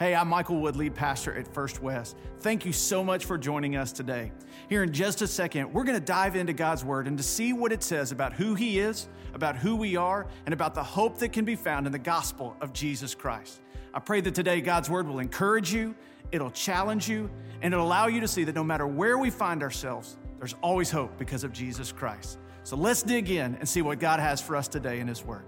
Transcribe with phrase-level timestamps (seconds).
[0.00, 2.16] Hey, I'm Michael Wood, lead pastor at First West.
[2.38, 4.32] Thank you so much for joining us today.
[4.70, 7.52] Here in just a second, we're going to dive into God's Word and to see
[7.52, 11.18] what it says about who He is, about who we are, and about the hope
[11.18, 13.60] that can be found in the gospel of Jesus Christ.
[13.92, 15.94] I pray that today God's Word will encourage you,
[16.32, 17.28] it'll challenge you,
[17.60, 20.90] and it'll allow you to see that no matter where we find ourselves, there's always
[20.90, 22.38] hope because of Jesus Christ.
[22.62, 25.44] So let's dig in and see what God has for us today in His Word.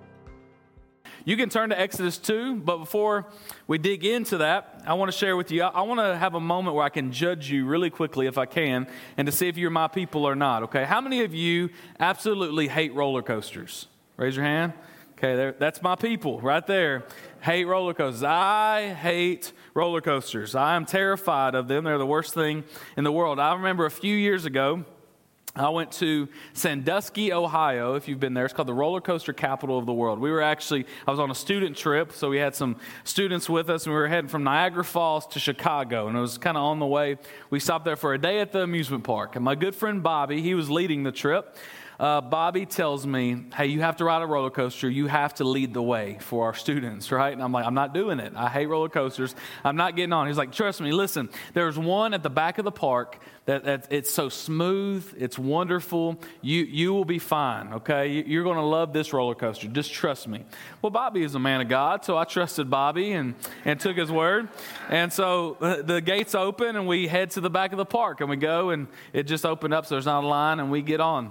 [1.24, 3.26] You can turn to Exodus 2, but before
[3.68, 6.40] we dig into that, I want to share with you, I want to have a
[6.40, 9.56] moment where I can judge you really quickly if I can and to see if
[9.56, 10.84] you're my people or not, okay?
[10.84, 11.70] How many of you
[12.00, 13.86] absolutely hate roller coasters?
[14.16, 14.72] Raise your hand.
[15.12, 17.04] Okay, there, that's my people right there.
[17.40, 18.24] Hate roller coasters.
[18.24, 20.56] I hate roller coasters.
[20.56, 21.84] I am terrified of them.
[21.84, 22.64] They're the worst thing
[22.96, 23.38] in the world.
[23.38, 24.84] I remember a few years ago,
[25.54, 27.94] I went to Sandusky, Ohio.
[27.94, 30.18] If you've been there, it's called the roller coaster capital of the world.
[30.18, 33.68] We were actually, I was on a student trip, so we had some students with
[33.68, 36.08] us, and we were heading from Niagara Falls to Chicago.
[36.08, 37.18] And it was kind of on the way.
[37.50, 39.36] We stopped there for a day at the amusement park.
[39.36, 41.54] And my good friend Bobby, he was leading the trip
[42.02, 44.90] uh, Bobby tells me, hey, you have to ride a roller coaster.
[44.90, 47.32] You have to lead the way for our students, right?
[47.32, 48.32] And I'm like, I'm not doing it.
[48.34, 49.36] I hate roller coasters.
[49.62, 50.26] I'm not getting on.
[50.26, 53.86] He's like, trust me, listen, there's one at the back of the park that, that
[53.90, 56.18] it's so smooth, it's wonderful.
[56.40, 58.08] You, you will be fine, okay?
[58.08, 59.68] You're going to love this roller coaster.
[59.68, 60.44] Just trust me.
[60.80, 64.10] Well, Bobby is a man of God, so I trusted Bobby and, and took his
[64.10, 64.48] word.
[64.88, 68.20] And so uh, the gates open and we head to the back of the park
[68.20, 70.82] and we go and it just opened up so there's not a line and we
[70.82, 71.30] get on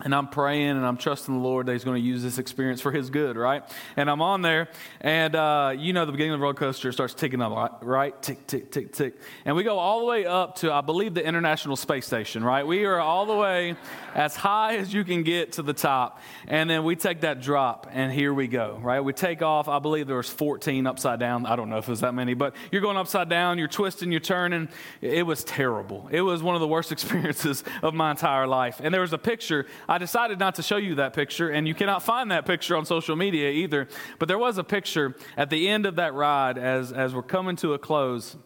[0.00, 2.80] and I'm praying and I'm trusting the Lord that He's going to use this experience
[2.80, 3.62] for His good, right?
[3.96, 4.68] And I'm on there,
[5.00, 8.20] and uh, you know, the beginning of the roller coaster starts ticking up, right?
[8.22, 9.14] Tick, tick, tick, tick.
[9.44, 12.66] And we go all the way up to, I believe, the International Space Station, right?
[12.66, 13.76] We are all the way
[14.14, 16.20] as high as you can get to the top.
[16.48, 19.00] And then we take that drop, and here we go, right?
[19.00, 19.68] We take off.
[19.68, 21.44] I believe there was 14 upside down.
[21.44, 24.10] I don't know if it was that many, but you're going upside down, you're twisting,
[24.10, 24.70] you're turning.
[25.02, 26.08] It was terrible.
[26.10, 28.80] It was one of the worst experiences of my entire life.
[28.82, 31.74] And there was a picture I decided not to show you that picture, and you
[31.74, 33.88] cannot find that picture on social media either.
[34.18, 37.56] But there was a picture at the end of that ride as, as we're coming
[37.56, 38.38] to a close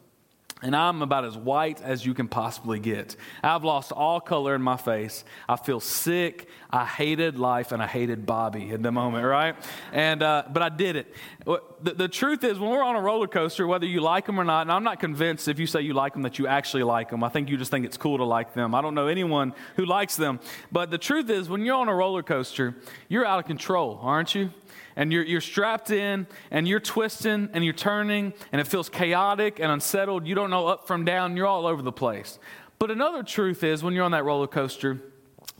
[0.62, 3.14] and I'm about as white as you can possibly get.
[3.42, 5.22] I've lost all color in my face.
[5.46, 6.48] I feel sick.
[6.70, 9.54] I hated life and I hated Bobby at the moment, right?
[9.92, 11.14] And uh, but I did it.
[11.44, 14.44] The, the, truth is, when we're on a roller coaster, whether you like them or
[14.44, 17.10] not, and I'm not convinced if you say you like them that you actually like
[17.10, 17.22] them.
[17.22, 18.74] I think you just think it's cool to like them.
[18.74, 20.40] I don't know anyone who likes them.
[20.72, 22.74] But the truth is, when you're on a roller coaster,
[23.08, 24.50] you're out of control, aren't you?
[24.96, 29.60] And you're, you're strapped in and you're twisting and you're turning and it feels chaotic
[29.60, 30.26] and unsettled.
[30.26, 31.36] You don't know up from down.
[31.36, 32.38] You're all over the place.
[32.78, 35.00] But another truth is when you're on that roller coaster,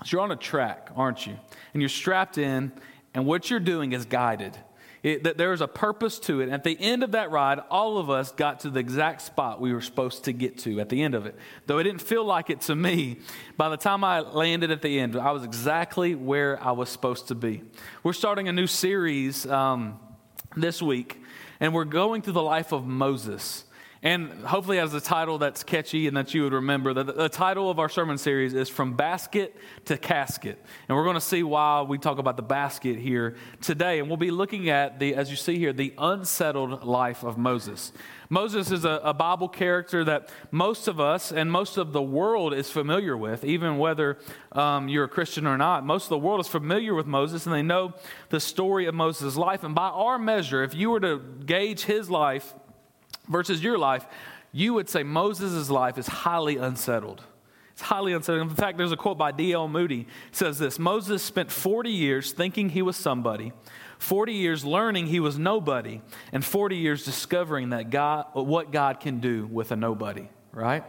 [0.07, 1.37] you're on a track, aren't you?
[1.73, 2.73] And you're strapped in
[3.15, 4.59] and what you're doing is guided.
[5.06, 6.49] It, that there is a purpose to it.
[6.49, 9.72] At the end of that ride, all of us got to the exact spot we
[9.72, 11.37] were supposed to get to at the end of it.
[11.67, 13.21] Though it didn't feel like it to me,
[13.56, 17.28] by the time I landed at the end, I was exactly where I was supposed
[17.28, 17.62] to be.
[18.03, 20.00] We're starting a new series um,
[20.56, 21.22] this week,
[21.61, 23.65] and we're going through the life of Moses.
[24.06, 27.69] And hopefully, as a title that's catchy and that you would remember, the, the title
[27.72, 29.56] of our sermon series is From Basket
[29.87, 30.65] to Casket.
[30.89, 33.99] And we're going to see why we talk about the basket here today.
[33.99, 37.93] And we'll be looking at, the, as you see here, the unsettled life of Moses.
[38.31, 42.55] Moses is a, a, Bible character that most of us and most of the world
[42.55, 44.19] is familiar with, even whether
[44.53, 45.84] um, you're a Christian or not.
[45.84, 47.93] Most of the world is familiar with Moses and they know
[48.28, 49.65] the story of Moses' life.
[49.65, 52.54] And by our measure, if you were to gauge his life
[53.28, 54.07] versus your life,
[54.53, 57.23] you would say Moses' life is highly unsettled.
[57.73, 58.49] It's highly unsettled.
[58.49, 59.69] In fact, there's a quote by D.L.
[59.69, 60.07] Moody.
[60.33, 63.53] Says this Moses spent 40 years thinking he was somebody,
[63.99, 66.01] 40 years learning he was nobody,
[66.33, 70.84] and 40 years discovering that God, what God can do with a nobody, right?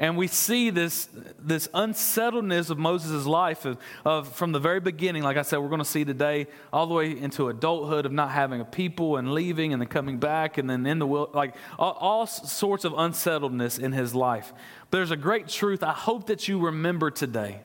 [0.00, 1.08] And we see this,
[1.40, 5.68] this unsettledness of Moses' life of, of, from the very beginning, like I said, we're
[5.68, 9.32] going to see today, all the way into adulthood of not having a people and
[9.32, 12.94] leaving and then coming back and then in the will, like all, all sorts of
[12.96, 14.52] unsettledness in his life.
[14.90, 17.62] But there's a great truth I hope that you remember today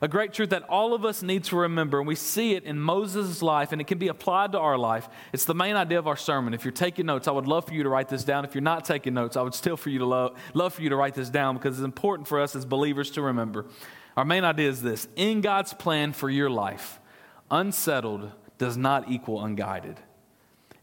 [0.00, 2.78] a great truth that all of us need to remember, and we see it in
[2.78, 5.08] Moses' life, and it can be applied to our life.
[5.32, 6.54] It's the main idea of our sermon.
[6.54, 8.44] If you're taking notes, I would love for you to write this down.
[8.44, 10.90] If you're not taking notes, I would still for you to love, love for you
[10.90, 13.66] to write this down because it's important for us as believers to remember.
[14.16, 17.00] Our main idea is this in God's plan for your life,
[17.50, 20.00] unsettled does not equal unguided.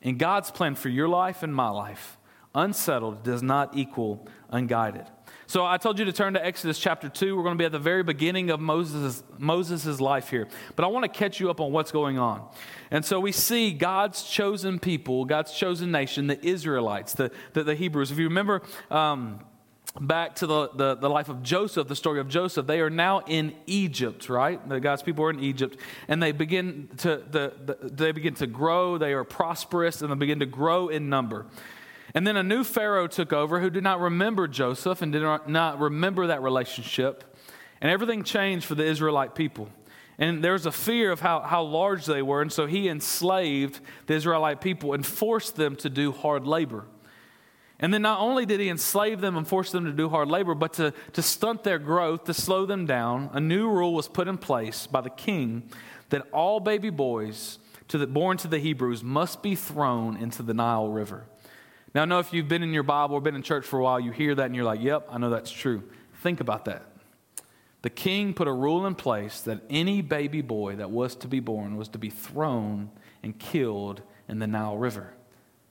[0.02, 2.18] In God's plan for your life and my life,
[2.54, 5.06] unsettled does not equal unguided.
[5.54, 7.38] So I told you to turn to Exodus chapter 2.
[7.38, 10.48] We're going to be at the very beginning of Moses' Moses's life here.
[10.76, 12.50] But I want to catch you up on what's going on.
[12.90, 17.76] And so we see God's chosen people, God's chosen nation, the Israelites, the, the, the
[17.76, 18.10] Hebrews.
[18.10, 19.42] If you remember, um,
[20.02, 23.20] back to the, the, the, life of Joseph, the story of Joseph, they are now
[23.20, 24.68] in Egypt, right?
[24.68, 25.78] The God's people are in Egypt,
[26.08, 28.98] and they begin to the, the, they begin to grow.
[28.98, 31.46] They are prosperous, and they begin to grow in number.
[32.16, 35.80] And then a new Pharaoh took over who did not remember Joseph and did not
[35.80, 37.24] remember that relationship.
[37.82, 39.70] And everything changed for the Israelite people.
[40.20, 42.42] And there was a fear of how, how large they were.
[42.42, 46.86] And so he enslaved the Israelite people and forced them to do hard labor.
[47.80, 50.54] And then not only did he enslave them and force them to do hard labor,
[50.54, 54.28] but to, to stunt their growth, to slow them down, a new rule was put
[54.28, 55.64] in place by the king
[56.10, 57.58] that all baby boys
[57.88, 61.26] to the, born to the Hebrews must be thrown into the Nile River.
[61.94, 63.84] Now, I know if you've been in your Bible or been in church for a
[63.84, 65.84] while, you hear that and you're like, yep, I know that's true.
[66.22, 66.84] Think about that.
[67.84, 71.40] The king put a rule in place that any baby boy that was to be
[71.40, 72.90] born was to be thrown
[73.22, 75.14] and killed in the Nile River.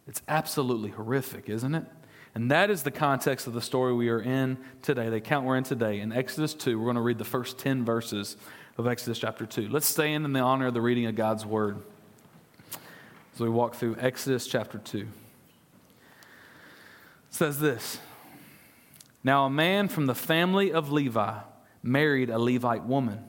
[0.07, 1.87] It's absolutely horrific, isn't it?
[2.35, 5.57] And that is the context of the story we are in today, the account we're
[5.57, 6.01] in today.
[6.01, 8.37] In Exodus 2, we're going to read the first 10 verses
[8.79, 9.69] of Exodus chapter 2.
[9.69, 11.79] Let's stand in the honor of the reading of God's word
[13.35, 15.09] as we walk through Exodus chapter 2
[17.43, 17.99] says this
[19.25, 21.41] Now a man from the family of Levi
[21.83, 23.25] married a Levite woman.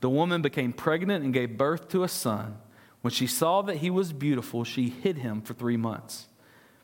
[0.00, 2.58] The woman became pregnant and gave birth to a son.
[3.00, 6.28] When she saw that he was beautiful, she hid him for three months.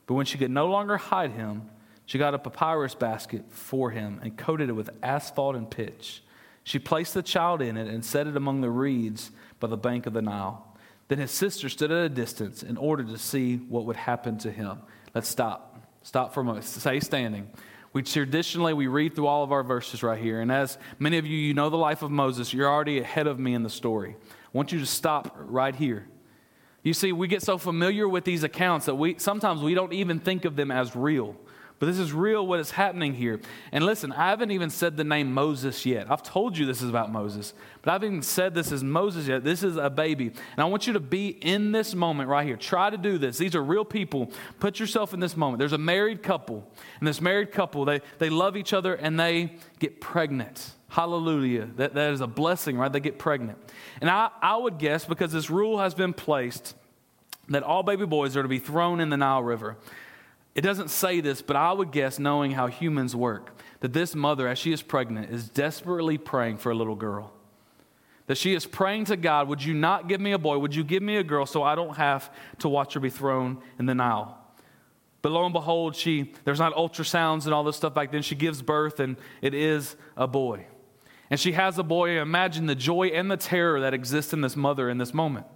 [0.08, 1.70] But when she could no longer hide him,
[2.04, 6.20] she got a papyrus basket for him and coated it with asphalt and pitch.
[6.64, 9.30] She placed the child in it and set it among the reeds
[9.60, 10.76] by the bank of the Nile.
[11.06, 14.50] Then his sister stood at a distance in order to see what would happen to
[14.50, 14.80] him.
[15.14, 15.69] Let's stop.
[16.02, 16.64] Stop for a moment.
[16.64, 17.50] Stay standing.
[17.92, 21.26] We traditionally we read through all of our verses right here, and as many of
[21.26, 24.16] you you know the life of Moses, you're already ahead of me in the story.
[24.20, 26.06] I want you to stop right here.
[26.82, 30.20] You see, we get so familiar with these accounts that we sometimes we don't even
[30.20, 31.36] think of them as real.
[31.80, 33.40] But this is real what is happening here.
[33.72, 36.10] And listen, I haven't even said the name Moses yet.
[36.10, 39.26] I've told you this is about Moses, but I haven't even said this is Moses
[39.26, 39.44] yet.
[39.44, 40.26] This is a baby.
[40.26, 42.58] And I want you to be in this moment right here.
[42.58, 43.38] Try to do this.
[43.38, 44.30] These are real people.
[44.60, 45.58] Put yourself in this moment.
[45.58, 49.54] There's a married couple, and this married couple, they, they love each other and they
[49.78, 50.72] get pregnant.
[50.88, 51.66] Hallelujah.
[51.76, 52.92] That, that is a blessing, right?
[52.92, 53.56] They get pregnant.
[54.02, 56.74] And I, I would guess, because this rule has been placed,
[57.48, 59.78] that all baby boys are to be thrown in the Nile River.
[60.54, 64.48] It doesn't say this, but I would guess, knowing how humans work, that this mother,
[64.48, 67.32] as she is pregnant, is desperately praying for a little girl.
[68.26, 70.58] That she is praying to God, Would you not give me a boy?
[70.58, 73.62] Would you give me a girl so I don't have to watch her be thrown
[73.78, 74.36] in the Nile?
[75.22, 78.22] But lo and behold, she, there's not ultrasounds and all this stuff back then.
[78.22, 80.66] She gives birth, and it is a boy.
[81.28, 82.20] And she has a boy.
[82.20, 85.46] Imagine the joy and the terror that exists in this mother in this moment.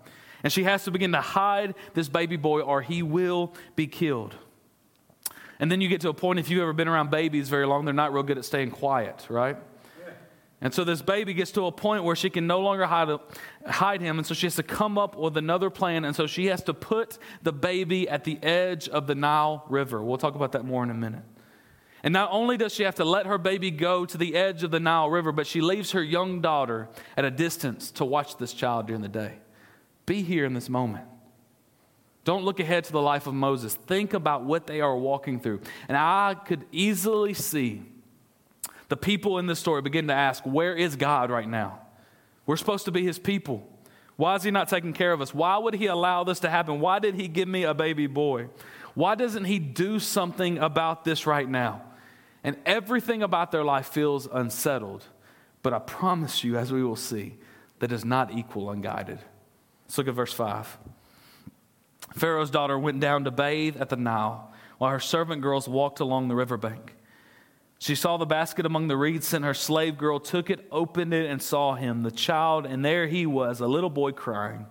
[0.43, 4.36] And she has to begin to hide this baby boy, or he will be killed.
[5.58, 7.84] And then you get to a point, if you've ever been around babies very long,
[7.84, 9.56] they're not real good at staying quiet, right?
[10.61, 13.19] And so this baby gets to a point where she can no longer hide,
[13.67, 14.17] hide him.
[14.17, 16.06] And so she has to come up with another plan.
[16.06, 20.03] And so she has to put the baby at the edge of the Nile River.
[20.03, 21.23] We'll talk about that more in a minute.
[22.03, 24.70] And not only does she have to let her baby go to the edge of
[24.70, 28.55] the Nile River, but she leaves her young daughter at a distance to watch this
[28.55, 29.34] child during the day.
[30.06, 31.05] Be here in this moment.
[32.24, 33.74] Don't look ahead to the life of Moses.
[33.74, 35.60] Think about what they are walking through.
[35.88, 37.82] And I could easily see
[38.88, 41.81] the people in this story begin to ask, Where is God right now?
[42.46, 43.69] We're supposed to be his people.
[44.16, 45.34] Why is he not taking care of us?
[45.34, 46.81] Why would he allow this to happen?
[46.81, 48.48] Why did he give me a baby boy?
[48.94, 51.82] Why doesn't he do something about this right now?
[52.44, 55.04] And everything about their life feels unsettled.
[55.62, 57.38] But I promise you, as we will see,
[57.81, 59.19] that is not equal unguided.
[59.86, 60.78] Let's look at verse 5.
[62.13, 66.29] Pharaoh's daughter went down to bathe at the Nile, while her servant girls walked along
[66.29, 66.94] the riverbank.
[67.79, 71.31] She saw the basket among the reeds, and her slave girl took it, opened it,
[71.31, 74.67] and saw him, the child, and there he was, a little boy crying.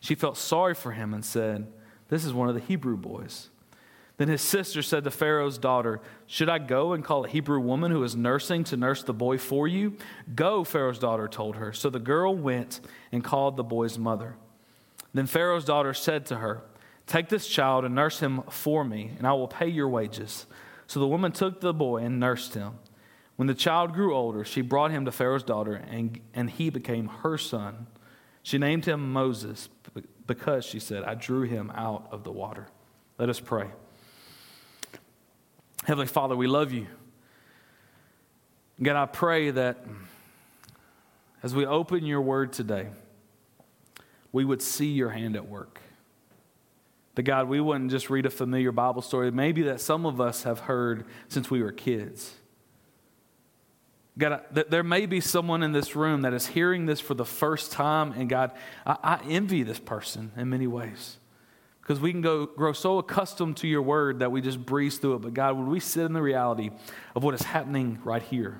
[0.00, 1.66] She felt sorry for him and said,
[2.08, 3.48] This is one of the Hebrew boys.
[4.16, 7.90] Then his sister said to Pharaoh's daughter, Should I go and call a Hebrew woman
[7.90, 9.96] who is nursing to nurse the boy for you?
[10.34, 11.72] Go, Pharaoh's daughter told her.
[11.72, 14.36] So the girl went and called the boy's mother.
[15.14, 16.62] Then Pharaoh's daughter said to her,
[17.06, 20.46] Take this child and nurse him for me, and I will pay your wages.
[20.86, 22.74] So the woman took the boy and nursed him.
[23.36, 27.08] When the child grew older, she brought him to Pharaoh's daughter, and, and he became
[27.08, 27.86] her son.
[28.42, 29.68] She named him Moses
[30.26, 32.66] because, she said, I drew him out of the water.
[33.18, 33.68] Let us pray.
[35.84, 36.86] Heavenly Father, we love you.
[38.82, 39.84] God, I pray that
[41.42, 42.88] as we open your word today,
[44.34, 45.80] we would see your hand at work.
[47.14, 50.42] That God, we wouldn't just read a familiar Bible story, maybe that some of us
[50.42, 52.34] have heard since we were kids.
[54.18, 57.70] God, there may be someone in this room that is hearing this for the first
[57.70, 58.50] time, and God,
[58.84, 61.18] I, I envy this person in many ways.
[61.80, 65.14] Because we can go, grow so accustomed to your word that we just breeze through
[65.14, 65.22] it.
[65.22, 66.70] But God, would we sit in the reality
[67.14, 68.58] of what is happening right here?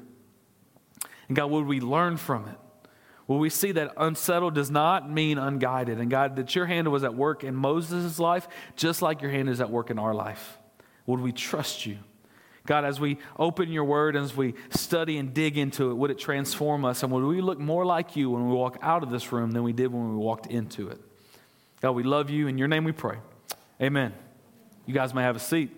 [1.26, 2.58] And God, would we learn from it?
[3.26, 5.98] Will we see that unsettled does not mean unguided?
[5.98, 9.48] And God, that your hand was at work in Moses' life, just like your hand
[9.48, 10.58] is at work in our life.
[11.06, 11.98] Would we trust you?
[12.66, 16.10] God, as we open your word, and as we study and dig into it, would
[16.10, 17.02] it transform us?
[17.02, 19.62] And would we look more like you when we walk out of this room than
[19.62, 21.00] we did when we walked into it?
[21.80, 22.46] God, we love you.
[22.46, 23.18] In your name we pray.
[23.82, 24.14] Amen.
[24.86, 25.70] You guys may have a seat.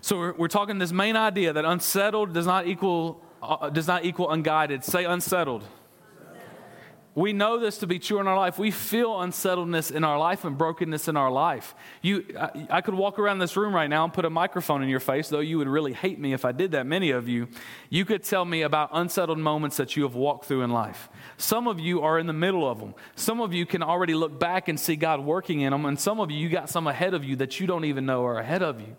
[0.00, 4.04] So we're, we're talking this main idea that unsettled does not equal uh, does not
[4.04, 4.84] equal unguided.
[4.84, 5.64] Say unsettled.
[7.14, 8.56] We know this to be true in our life.
[8.56, 11.74] We feel unsettledness in our life and brokenness in our life.
[12.02, 14.88] You, I, I, could walk around this room right now and put a microphone in
[14.88, 17.48] your face, though you would really hate me if I did that, many of you.
[17.88, 21.08] You could tell me about unsettled moments that you have walked through in life.
[21.36, 22.94] Some of you are in the middle of them.
[23.16, 26.20] Some of you can already look back and see God working in them, and some
[26.20, 28.62] of you, you got some ahead of you that you don't even know are ahead
[28.62, 28.96] of you.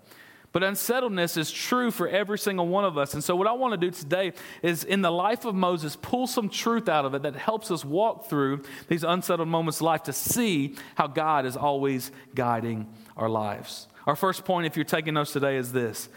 [0.53, 3.13] But unsettledness is true for every single one of us.
[3.13, 6.27] And so, what I want to do today is, in the life of Moses, pull
[6.27, 10.03] some truth out of it that helps us walk through these unsettled moments of life
[10.03, 13.87] to see how God is always guiding our lives.
[14.05, 16.09] Our first point, if you're taking notes today, is this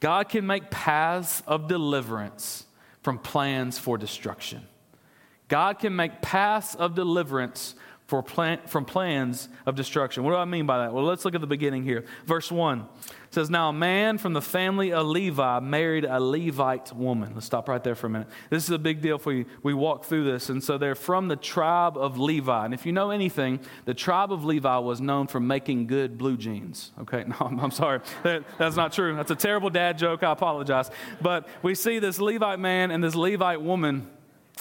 [0.00, 2.64] God can make paths of deliverance
[3.02, 4.62] from plans for destruction.
[5.48, 7.74] God can make paths of deliverance
[8.06, 10.22] for plan, from plans of destruction.
[10.24, 10.92] What do I mean by that?
[10.92, 12.04] Well, let's look at the beginning here.
[12.26, 12.86] Verse 1
[13.30, 17.32] says, Now a man from the family of Levi married a Levite woman.
[17.34, 18.28] Let's stop right there for a minute.
[18.50, 19.46] This is a big deal for you.
[19.62, 20.50] We walk through this.
[20.50, 22.64] And so they're from the tribe of Levi.
[22.64, 26.36] And if you know anything, the tribe of Levi was known for making good blue
[26.36, 26.92] jeans.
[27.00, 28.00] Okay, no, I'm sorry.
[28.24, 29.16] That, that's not true.
[29.16, 30.22] That's a terrible dad joke.
[30.22, 30.90] I apologize.
[31.20, 34.08] But we see this Levite man and this Levite woman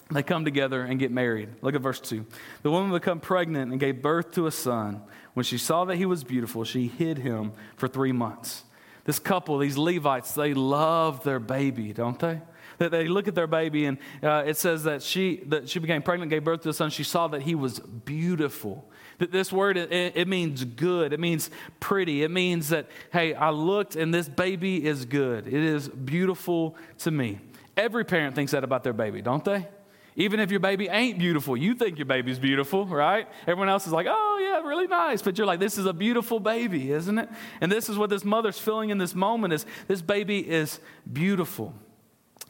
[0.10, 1.50] they come together and get married.
[1.62, 2.26] Look at verse 2.
[2.64, 5.02] The woman became pregnant and gave birth to a son.
[5.34, 8.64] When she saw that he was beautiful, she hid him for three months.
[9.06, 12.42] This couple, these Levites, they love their baby, don't they?
[12.78, 16.02] That they look at their baby, and uh, it says that she, that she became
[16.02, 16.90] pregnant, gave birth to a son.
[16.90, 18.90] She saw that he was beautiful.
[19.20, 21.14] That this word, it, it means good.
[21.14, 22.24] It means pretty.
[22.24, 25.48] It means that, hey, I looked and this baby is good.
[25.48, 27.40] It is beautiful to me.
[27.78, 29.68] Every parent thinks that about their baby, don't they?
[30.16, 33.28] Even if your baby ain't beautiful, you think your baby's beautiful, right?
[33.44, 35.22] Everyone else is like, oh, yeah, really nice.
[35.22, 37.30] But you're like, this is a beautiful baby, isn't it?
[37.62, 40.80] And this is what this mother's feeling in this moment is this baby is
[41.12, 41.74] beautiful.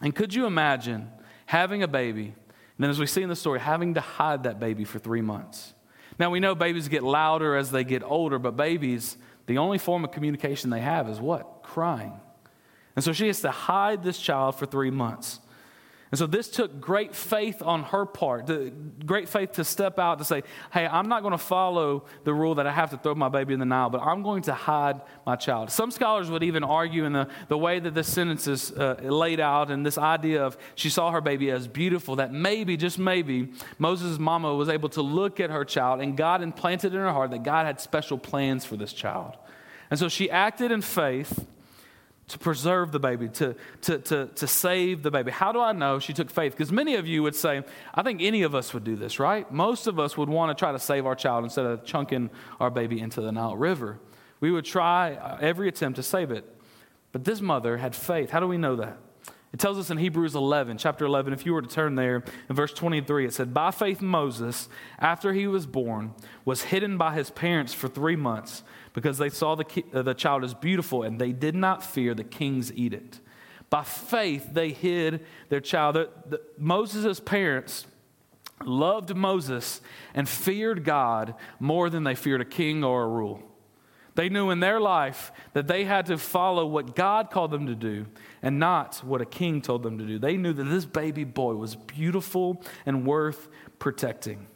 [0.02, 1.10] And could you imagine
[1.46, 2.34] having a baby, and
[2.80, 5.76] then as we see in the story, having to hide that baby for three months?
[6.18, 10.04] Now, we know babies get louder as they get older, but babies, the only form
[10.04, 11.62] of communication they have is what?
[11.62, 12.14] Crying.
[12.96, 15.40] And so she has to hide this child for three months.
[16.12, 18.52] And so this took great faith on her part,
[19.06, 22.56] great faith to step out to say, hey, I'm not going to follow the rule
[22.56, 25.00] that I have to throw my baby in the Nile, but I'm going to hide
[25.26, 25.72] my child.
[25.72, 29.40] Some scholars would even argue in the, the way that this sentence is uh, laid
[29.40, 33.54] out and this idea of she saw her baby as beautiful, that maybe, just maybe,
[33.80, 37.32] Moses' mama was able to look at her child and God implanted in her heart
[37.32, 39.38] that God had special plans for this child.
[39.90, 41.48] And so she acted in faith
[42.32, 45.32] to preserve the baby, to, to, to, to save the baby.
[45.32, 46.54] How do I know she took faith?
[46.54, 49.52] Because many of you would say, I think any of us would do this, right?
[49.52, 52.70] Most of us would want to try to save our child instead of chunking our
[52.70, 54.00] baby into the Nile River.
[54.40, 56.46] We would try uh, every attempt to save it.
[57.12, 58.30] But this mother had faith.
[58.30, 58.98] How do we know that?
[59.54, 62.56] It tells us in Hebrews 11, chapter 11, if you were to turn there, in
[62.56, 66.14] verse 23, it said, By faith, Moses, after he was born,
[66.46, 70.14] was hidden by his parents for three months because they saw the, ki- uh, the
[70.14, 73.20] child as beautiful and they did not fear the king's edict.
[73.70, 75.96] By faith, they hid their child.
[75.96, 77.88] The, the, Moses' parents
[78.66, 79.82] loved Moses
[80.14, 83.42] and feared God more than they feared a king or a rule.
[84.16, 87.76] They knew in their life that they had to follow what God called them to
[87.76, 88.08] do
[88.42, 90.20] and not what a king told them to do.
[90.20, 93.48] They knew that this baby boy was beautiful and worth
[93.80, 94.48] protecting.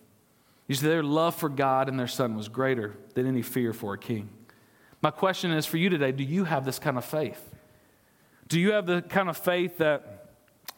[0.68, 3.94] You see, their love for God and their son was greater than any fear for
[3.94, 4.30] a king.
[5.02, 7.54] My question is for you today do you have this kind of faith?
[8.48, 10.26] Do you have the kind of faith that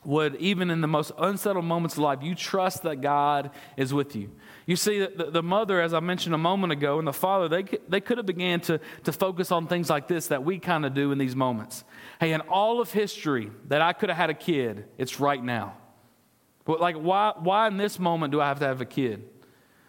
[0.08, 4.15] would, even in the most unsettled moments of life, you trust that God is with
[4.15, 4.32] you.
[4.65, 7.63] You see, the, the mother, as I mentioned a moment ago, and the father, they,
[7.89, 10.94] they could have began to, to focus on things like this that we kind of
[10.94, 11.84] do in these moments.
[12.22, 15.75] Hey, in all of history that I could have had a kid, it's right now.
[16.63, 19.27] But like, why, why in this moment do I have to have a kid?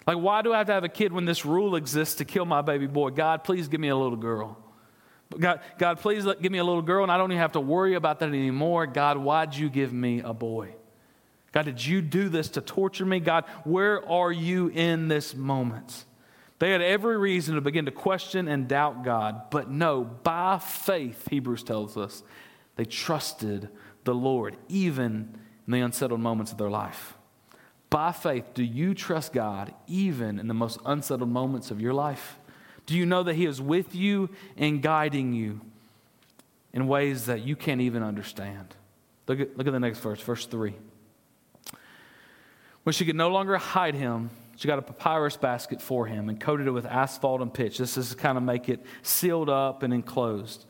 [0.08, 2.46] Like, why do I have to have a kid when this rule exists to kill
[2.46, 3.10] my baby boy?
[3.10, 4.56] God, please give me a little girl.
[5.38, 7.60] God, God, please let, give me a little girl, and I don't even have to
[7.60, 8.86] worry about that anymore.
[8.86, 10.74] God, why'd you give me a boy?
[11.52, 13.20] God, did you do this to torture me?
[13.20, 16.06] God, where are you in this moment?
[16.58, 21.28] They had every reason to begin to question and doubt God, but no, by faith,
[21.28, 22.22] Hebrews tells us,
[22.76, 23.68] they trusted
[24.04, 27.17] the Lord, even in the unsettled moments of their life.
[27.90, 32.38] By faith, do you trust God even in the most unsettled moments of your life?
[32.86, 35.60] Do you know that He is with you and guiding you
[36.72, 38.74] in ways that you can't even understand?
[39.26, 40.74] Look at, look at the next verse, verse 3.
[42.82, 46.40] When she could no longer hide him, she got a papyrus basket for him and
[46.40, 47.78] coated it with asphalt and pitch.
[47.78, 50.64] This is to kind of make it sealed up and enclosed.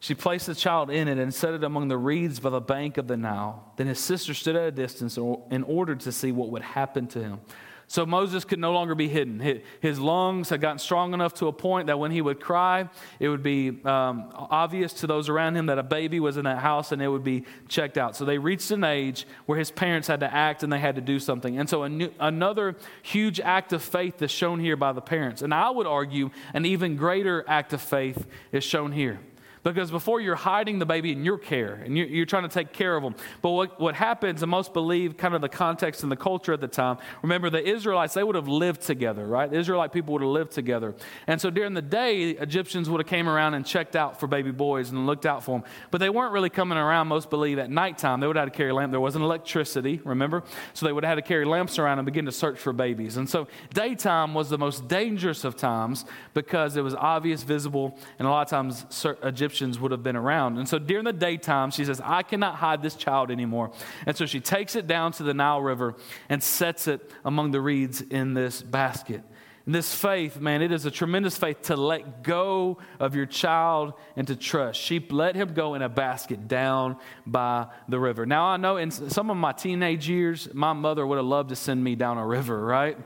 [0.00, 2.96] She placed the child in it and set it among the reeds by the bank
[2.96, 3.72] of the Nile.
[3.76, 7.22] Then his sister stood at a distance in order to see what would happen to
[7.22, 7.40] him.
[7.86, 9.62] So Moses could no longer be hidden.
[9.80, 12.88] His lungs had gotten strong enough to a point that when he would cry,
[13.18, 16.60] it would be um, obvious to those around him that a baby was in that
[16.60, 18.14] house and it would be checked out.
[18.14, 21.00] So they reached an age where his parents had to act and they had to
[21.00, 21.58] do something.
[21.58, 25.42] And so new, another huge act of faith is shown here by the parents.
[25.42, 29.18] And I would argue an even greater act of faith is shown here.
[29.62, 32.72] Because before you're hiding the baby in your care and you're, you're, trying to take
[32.72, 33.14] care of them.
[33.42, 36.60] But what, what happens, and most believe kind of the context and the culture at
[36.60, 39.50] the time, remember the Israelites, they would have lived together, right?
[39.50, 40.94] The Israelite people would have lived together.
[41.26, 44.50] And so during the day, Egyptians would have came around and checked out for baby
[44.50, 45.68] boys and looked out for them.
[45.90, 48.20] But they weren't really coming around, most believe, at nighttime.
[48.20, 48.92] They would have had to carry lamp.
[48.92, 50.42] There wasn't electricity, remember?
[50.72, 53.18] So they would have had to carry lamps around and begin to search for babies.
[53.18, 58.26] And so daytime was the most dangerous of times because it was obvious, visible, and
[58.26, 58.86] a lot of times
[59.22, 60.58] Egyptians Egyptians would have been around.
[60.58, 63.72] And so during the daytime, she says, I cannot hide this child anymore.
[64.06, 65.96] And so she takes it down to the Nile River
[66.28, 69.22] and sets it among the reeds in this basket.
[69.66, 73.94] And this faith, man, it is a tremendous faith to let go of your child
[74.14, 74.80] and to trust.
[74.80, 78.24] She let him go in a basket down by the river.
[78.24, 81.56] Now, I know in some of my teenage years, my mother would have loved to
[81.56, 82.96] send me down a river, right?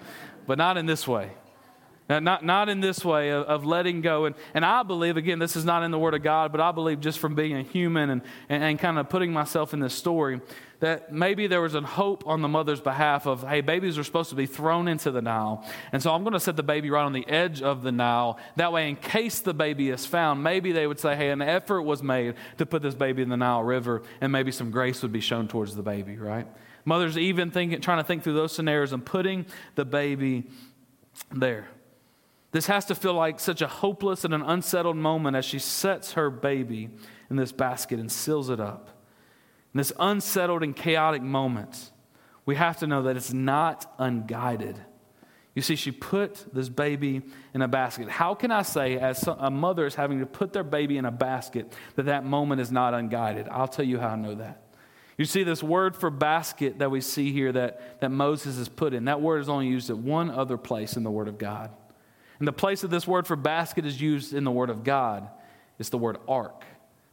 [0.47, 1.31] But not in this way.
[2.07, 4.27] Not, not in this way of, of, letting go.
[4.27, 6.71] And, and I believe, again, this is not in the Word of God, but I
[6.71, 9.95] believe just from being a human and, and, and kind of putting myself in this
[9.95, 10.43] story,
[10.81, 14.29] that maybe there was a hope on the mother's behalf of, hey, babies are supposed
[14.29, 15.65] to be thrown into the Nile.
[15.93, 18.39] And so I'm going to set the baby right on the edge of the Nile.
[18.57, 21.85] That way, in case the baby is found, maybe they would say, hey, an effort
[21.85, 25.13] was made to put this baby in the Nile River, and maybe some grace would
[25.13, 26.47] be shown towards the baby, right?
[26.85, 30.45] Mothers even thinking, trying to think through those scenarios and putting the baby
[31.31, 31.67] there.
[32.55, 36.13] This has to feel like such a hopeless and an unsettled moment as she sets
[36.13, 36.89] her baby
[37.29, 38.91] in this basket and seals it up.
[39.75, 41.91] In this unsettled and chaotic moment,
[42.47, 44.79] we have to know that it's not unguided.
[45.57, 47.23] You see, she put this baby
[47.55, 48.09] in a basket.
[48.09, 51.11] How can I say, as a mother is having to put their baby in a
[51.11, 53.49] basket, that that moment is not unguided?
[53.49, 54.63] I'll tell you how I know that.
[55.19, 58.95] You see, this word for basket that we see here that, that Moses has put
[58.95, 61.73] in, that word is only used at one other place in the Word of God.
[62.45, 65.31] And the place that this word for basket is used in the Word of God
[65.79, 66.63] is the word ark.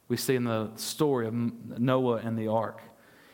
[0.09, 2.81] We see in the story of Noah and the ark.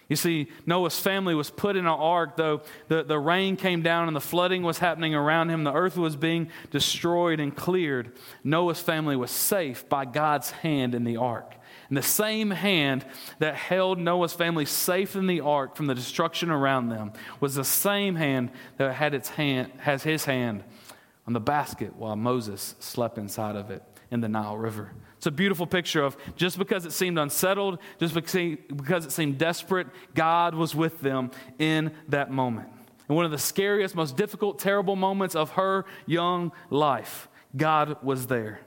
[0.08, 4.06] You see, Noah's family was put in an ark, though the, the rain came down
[4.06, 5.64] and the flooding was happening around him.
[5.64, 8.16] The earth was being destroyed and cleared.
[8.44, 11.56] Noah's family was safe by God's hand in the ark.
[11.90, 13.08] And the same hand
[13.40, 17.64] that held Noah's family safe in the ark from the destruction around them was the
[17.64, 20.64] same hand that had its hand, has his hand
[21.28, 24.94] on the basket while Moses slept inside of it in the Nile River.
[25.18, 29.88] It's a beautiful picture of just because it seemed unsettled, just because it seemed desperate,
[30.16, 32.70] God was with them in that moment.
[33.10, 38.28] In one of the scariest, most difficult, terrible moments of her young life, God was
[38.28, 38.62] there.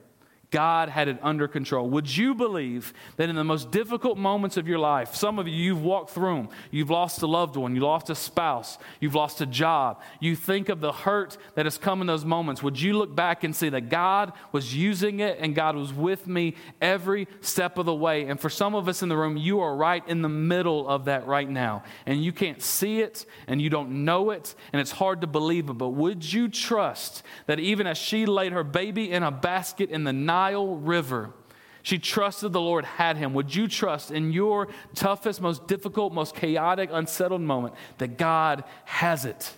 [0.51, 1.89] God had it under control.
[1.91, 5.55] Would you believe that in the most difficult moments of your life, some of you,
[5.55, 9.41] you've walked through them, you've lost a loved one, you lost a spouse, you've lost
[9.41, 12.63] a job, you think of the hurt that has come in those moments.
[12.65, 16.27] Would you look back and see that God was using it and God was with
[16.27, 18.27] me every step of the way?
[18.27, 21.05] And for some of us in the room, you are right in the middle of
[21.05, 21.85] that right now.
[22.07, 25.71] And you can't see it and you don't know it and it's hard to believe
[25.71, 25.75] it.
[25.75, 30.03] But would you trust that even as she laid her baby in a basket in
[30.03, 31.35] the night, Nile River,
[31.83, 33.33] She trusted the Lord had him.
[33.35, 39.25] Would you trust in your toughest, most difficult, most chaotic, unsettled moment that God has
[39.25, 39.55] it?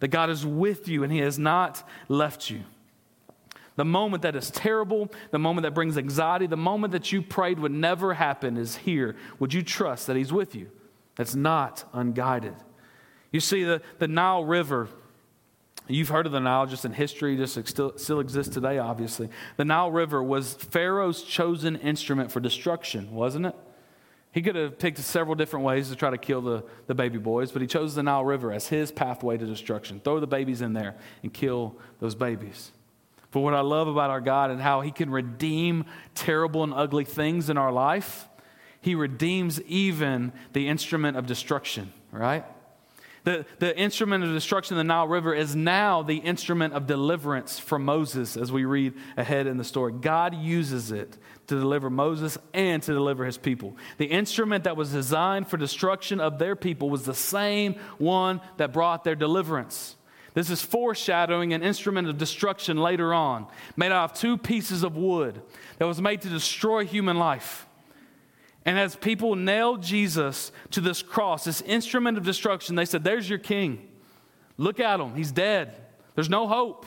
[0.00, 2.62] That God is with you and he has not left you?
[3.76, 7.58] The moment that is terrible, the moment that brings anxiety, the moment that you prayed
[7.58, 9.16] would never happen is here.
[9.38, 10.70] Would you trust that he's with you?
[11.16, 12.54] That's not unguided.
[13.32, 14.88] You see, the, the Nile River
[15.88, 19.28] You've heard of the Nile just in history, just still, still exists today, obviously.
[19.56, 23.54] The Nile River was Pharaoh's chosen instrument for destruction, wasn't it?
[24.32, 27.52] He could have picked several different ways to try to kill the, the baby boys,
[27.52, 30.00] but he chose the Nile River as his pathway to destruction.
[30.04, 32.72] Throw the babies in there and kill those babies.
[33.30, 37.04] But what I love about our God and how he can redeem terrible and ugly
[37.04, 38.28] things in our life,
[38.80, 42.44] he redeems even the instrument of destruction, right?
[43.26, 47.58] The, the instrument of destruction in the Nile River is now the instrument of deliverance
[47.58, 49.92] for Moses as we read ahead in the story.
[49.92, 53.76] God uses it to deliver Moses and to deliver his people.
[53.98, 58.72] The instrument that was designed for destruction of their people was the same one that
[58.72, 59.96] brought their deliverance.
[60.34, 64.96] This is foreshadowing an instrument of destruction later on, made out of two pieces of
[64.96, 65.42] wood
[65.78, 67.65] that was made to destroy human life.
[68.66, 73.30] And as people nailed Jesus to this cross, this instrument of destruction, they said, There's
[73.30, 73.88] your king.
[74.58, 75.14] Look at him.
[75.14, 75.72] He's dead.
[76.16, 76.84] There's no hope.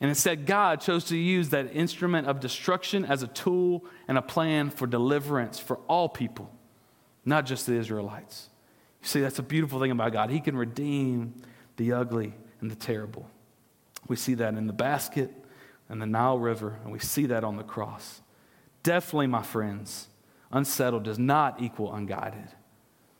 [0.00, 4.22] And instead, God chose to use that instrument of destruction as a tool and a
[4.22, 6.50] plan for deliverance for all people,
[7.24, 8.50] not just the Israelites.
[9.02, 10.30] You see, that's a beautiful thing about God.
[10.30, 11.34] He can redeem
[11.76, 13.30] the ugly and the terrible.
[14.08, 15.30] We see that in the basket
[15.88, 18.20] and the Nile River, and we see that on the cross.
[18.82, 20.08] Definitely, my friends
[20.52, 22.48] Unsettled does not equal unguided.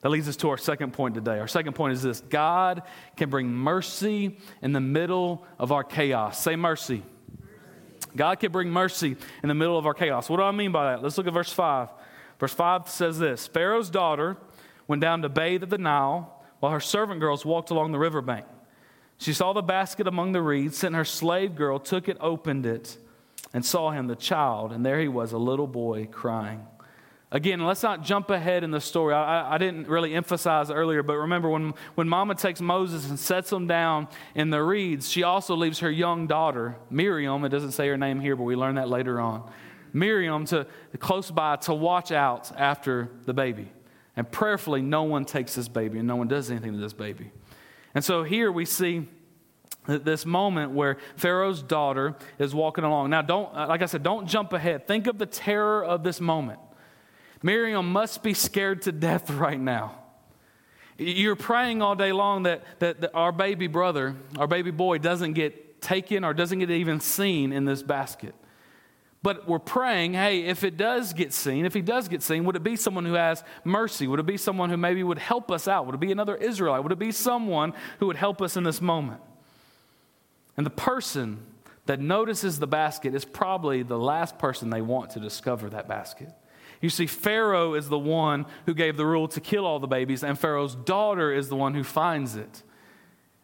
[0.03, 1.41] That leads us to our second point today.
[1.41, 2.83] Our second point is this God
[3.17, 6.41] can bring mercy in the middle of our chaos.
[6.41, 7.03] Say mercy.
[8.15, 10.29] God can bring mercy in the middle of our chaos.
[10.31, 11.03] What do I mean by that?
[11.03, 11.89] Let's look at verse 5.
[12.39, 14.37] Verse 5 says this Pharaoh's daughter
[14.87, 18.47] went down to bathe at the Nile while her servant girls walked along the riverbank.
[19.19, 22.99] She saw the basket among the reeds, sent her slave girl, took it, opened it,
[23.55, 26.67] and saw him, the child, and there he was, a little boy crying.
[27.33, 29.13] Again, let's not jump ahead in the story.
[29.13, 33.53] I, I, didn't really emphasize earlier, but remember when, when Mama takes Moses and sets
[33.53, 37.89] him down in the reeds, she also leaves her young daughter, Miriam, it doesn't say
[37.89, 39.51] her name here, but we learn that later on,
[39.93, 40.69] Miriam to
[41.01, 43.73] close by to watch out after the baby.
[44.15, 47.33] And prayerfully, no one takes this baby and no one does anything to this baby.
[47.93, 49.09] And so here we see
[49.87, 53.11] this moment where Pharaoh's daughter is walking along.
[53.11, 54.87] Now, don't, uh, like I said, don't jump ahead.
[54.87, 56.61] Think of the terror of this moment.
[57.47, 59.95] Miriam must be scared to death right now.
[60.99, 65.35] You're praying all day long that, that, that, our baby brother, our baby boy, doesn't
[65.35, 68.35] get taken or doesn't get even seen in this basket.
[69.23, 72.57] But we're praying, hey, if it does get seen, if he does get seen, would
[72.57, 74.09] it be someone who has mercy?
[74.09, 75.87] Would it be someone who maybe would help us out?
[75.87, 76.83] Would it be another Israelite?
[76.83, 79.21] Would it be someone who would help us in this moment?
[80.57, 81.47] And the person
[81.85, 86.33] that notices the basket is probably the last person they want to discover that basket.
[86.81, 90.23] You see, Pharaoh is the one who gave the rule to kill all the babies,
[90.23, 92.63] and Pharaoh's daughter is the one who finds it.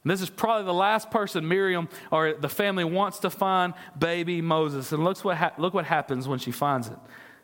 [0.05, 4.41] And this is probably the last person Miriam or the family wants to find baby
[4.41, 4.91] Moses.
[4.93, 6.99] And look what, ha- look what happens when she finds it.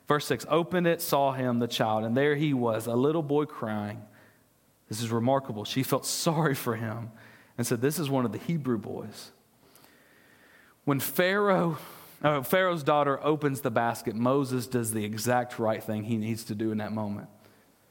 [0.09, 3.45] Verse 6 Opened it, saw him, the child, and there he was, a little boy
[3.45, 4.03] crying.
[4.89, 5.65] This is remarkable.
[5.65, 7.13] She felt sorry for him
[7.57, 9.31] and said, This is one of the Hebrew boys.
[10.85, 11.79] When Pharaoh
[12.23, 14.15] uh, Pharaoh's daughter opens the basket.
[14.15, 17.29] Moses does the exact right thing he needs to do in that moment.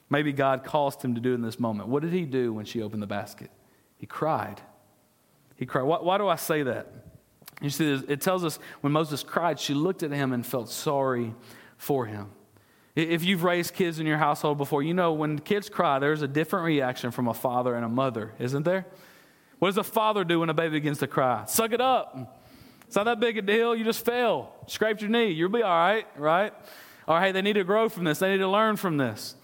[0.10, 1.90] Maybe God caused him to do in this moment.
[1.90, 3.52] What did he do when she opened the basket?
[3.98, 4.62] He cried.
[5.56, 5.84] He cried.
[5.84, 6.88] Why, why do I say that?
[7.62, 11.34] You see, it tells us when Moses cried, she looked at him and felt sorry
[11.78, 12.30] for him.
[12.96, 16.28] If you've raised kids in your household before, you know when kids cry, there's a
[16.28, 18.86] different reaction from a father and a mother, isn't there?
[19.60, 21.46] What does a father do when a baby begins to cry?
[21.46, 22.37] Suck it up.
[22.88, 23.76] It's not that big a deal.
[23.76, 25.32] You just fell, scraped your knee.
[25.32, 26.54] You'll be all right, right?
[27.08, 28.19] Or hey, they need to grow from this.
[28.19, 29.36] They need to learn from this.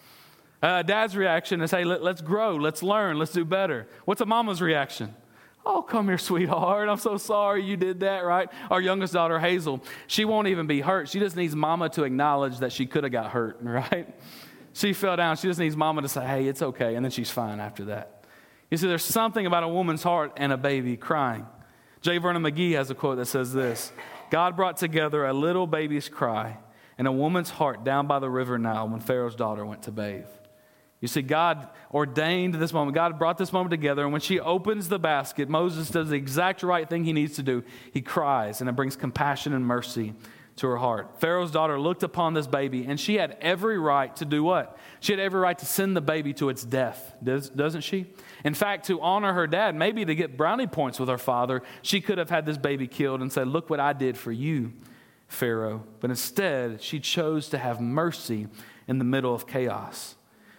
[0.62, 3.86] Uh, dad's reaction is, hey, let, us grow, let's learn, let's do better.
[4.06, 5.14] What's a mama's reaction?
[5.66, 6.88] Oh, come here, sweetheart.
[6.88, 8.50] I'm so sorry you did that, right?
[8.72, 11.10] Our youngest daughter, Hazel, she won't even be hurt.
[11.10, 14.08] She just needs mama to acknowledge that she could have got hurt, right?
[14.72, 15.36] She fell down.
[15.36, 16.96] She just needs mama to say, hey, it's okay.
[16.96, 18.26] And then she's fine after that.
[18.72, 21.46] You see, there's something about a woman's heart and a baby crying.
[22.04, 22.18] J.
[22.18, 23.92] Vernon McGee has a quote that says this
[24.30, 26.58] God brought together a little baby's cry
[26.98, 30.28] and a woman's heart down by the river Nile when Pharaoh's daughter went to bathe.
[31.00, 32.96] You see, God ordained this moment.
[32.96, 34.04] God brought this moment together.
[34.04, 37.44] And when she opens the basket, Moses does the exact right thing he needs to
[37.44, 37.64] do.
[37.92, 40.14] He cries, and it brings compassion and mercy
[40.56, 41.20] to her heart.
[41.20, 44.78] Pharaoh's daughter looked upon this baby, and she had every right to do what?
[45.00, 48.06] She had every right to send the baby to its death, doesn't she?
[48.44, 52.02] In fact, to honor her dad, maybe to get brownie points with her father, she
[52.02, 54.74] could have had this baby killed and said, Look what I did for you,
[55.28, 55.84] Pharaoh.
[56.00, 58.48] But instead, she chose to have mercy
[58.88, 60.16] in the middle of chaos.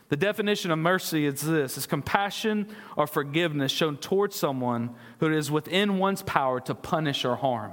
[0.09, 5.51] The definition of mercy is this is compassion or forgiveness shown towards someone who is
[5.51, 7.73] within one's power to punish or harm.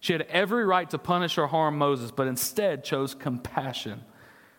[0.00, 4.02] She had every right to punish or harm Moses, but instead chose compassion.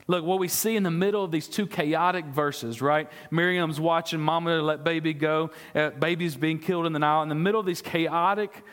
[0.08, 3.10] Look, what we see in the middle of these two chaotic verses, right?
[3.32, 7.24] Miriam's watching mama let baby go, uh, baby's being killed in the Nile.
[7.24, 8.64] In the middle of these chaotic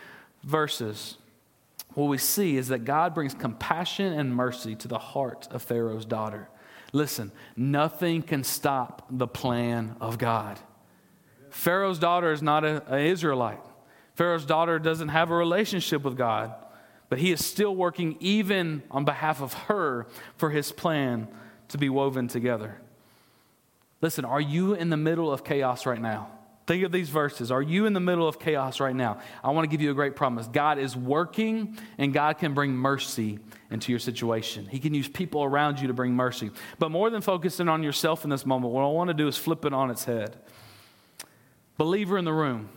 [0.42, 1.16] verses,
[1.94, 6.04] what we see is that God brings compassion and mercy to the heart of Pharaoh's
[6.04, 6.48] daughter.
[6.92, 10.58] Listen, nothing can stop the plan of God.
[11.50, 13.60] Pharaoh's daughter is not an Israelite.
[14.18, 16.52] Pharaoh's daughter doesn't have a relationship with God,
[17.08, 21.28] but he is still working even on behalf of her for his plan
[21.68, 22.80] to be woven together.
[24.00, 26.32] Listen, are you in the middle of chaos right now?
[26.66, 27.52] Think of these verses.
[27.52, 29.20] Are you in the middle of chaos right now?
[29.44, 30.48] I want to give you a great promise.
[30.48, 33.38] God is working and God can bring mercy
[33.70, 34.66] into your situation.
[34.66, 36.50] He can use people around you to bring mercy.
[36.80, 39.36] But more than focusing on yourself in this moment, what I want to do is
[39.36, 40.36] flip it on its head.
[41.76, 42.70] Believer in the room,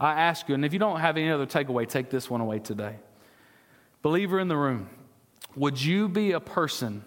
[0.00, 2.58] I ask you, and if you don't have any other takeaway, take this one away
[2.58, 2.96] today.
[4.00, 4.88] Believer in the room,
[5.54, 7.04] would you be a person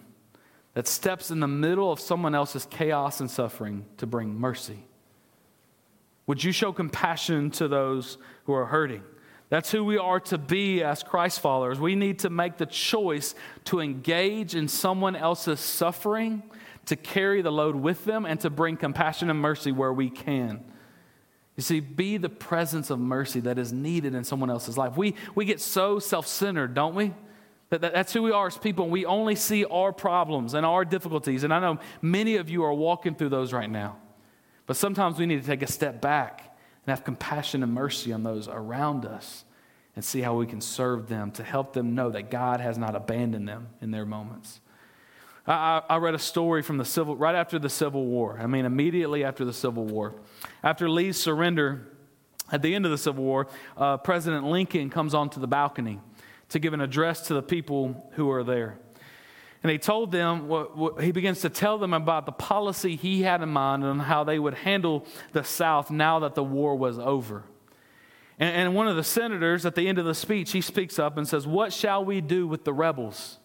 [0.74, 4.84] that steps in the middle of someone else's chaos and suffering to bring mercy?
[6.26, 9.02] Would you show compassion to those who are hurting?
[9.50, 11.80] That's who we are to be as Christ followers.
[11.80, 16.44] We need to make the choice to engage in someone else's suffering,
[16.86, 20.64] to carry the load with them, and to bring compassion and mercy where we can.
[21.56, 24.96] You see, be the presence of mercy that is needed in someone else's life.
[24.96, 27.14] We, we get so self centered, don't we?
[27.70, 28.88] That, that, that's who we are as people.
[28.88, 31.44] We only see our problems and our difficulties.
[31.44, 33.96] And I know many of you are walking through those right now.
[34.66, 38.22] But sometimes we need to take a step back and have compassion and mercy on
[38.22, 39.44] those around us
[39.96, 42.96] and see how we can serve them to help them know that God has not
[42.96, 44.60] abandoned them in their moments.
[45.46, 48.38] I, I, read a story from the civil, right after the Civil War.
[48.40, 50.14] I mean, immediately after the Civil War.
[50.62, 51.86] After Lee's surrender,
[52.50, 56.00] at the end of the Civil War, uh, President Lincoln comes onto the balcony
[56.48, 58.78] to give an address to the people who are there.
[59.62, 63.22] And he told them, what, what, he begins to tell them about the policy he
[63.22, 66.98] had in mind and how they would handle the South now that the war was
[66.98, 67.44] over.
[68.38, 71.16] And, and one of the senators at the end of the speech, he speaks up
[71.16, 73.38] and says, What shall we do with the rebels?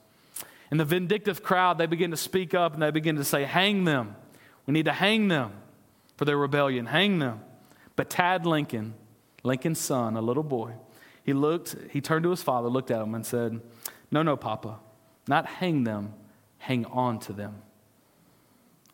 [0.71, 3.86] And the vindictive crowd, they begin to speak up and they begin to say, Hang
[3.86, 4.15] them.
[4.65, 5.53] We need to hang them
[6.15, 6.86] for their rebellion.
[6.86, 7.41] Hang them.
[7.95, 8.93] But Tad Lincoln,
[9.43, 10.73] Lincoln's son, a little boy,
[11.23, 13.62] he looked, he turned to his father, looked at him, and said,
[14.12, 14.79] No, no, Papa,
[15.27, 16.13] not hang them,
[16.60, 17.62] hang on to them.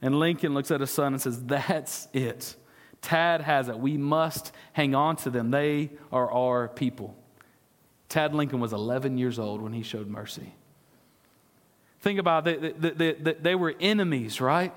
[0.01, 2.55] And Lincoln looks at his son and says, That's it.
[3.01, 3.77] Tad has it.
[3.77, 5.51] We must hang on to them.
[5.51, 7.15] They are our people.
[8.09, 10.53] Tad Lincoln was 11 years old when he showed mercy.
[12.05, 14.71] Think about it, they, they, they, they were enemies, right?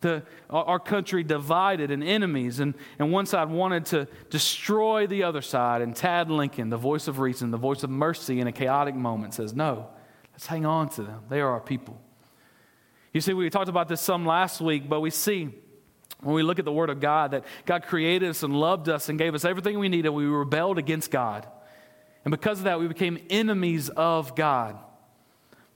[0.00, 5.42] The, our country divided and enemies, and, and one side wanted to destroy the other
[5.42, 5.82] side.
[5.82, 9.34] And Tad Lincoln, the voice of reason, the voice of mercy in a chaotic moment,
[9.34, 9.88] says, No,
[10.30, 11.24] let's hang on to them.
[11.28, 12.00] They are our people.
[13.12, 15.50] You see, we talked about this some last week, but we see
[16.20, 19.08] when we look at the Word of God that God created us and loved us
[19.08, 20.10] and gave us everything we needed.
[20.10, 21.44] We rebelled against God.
[22.24, 24.78] And because of that, we became enemies of God.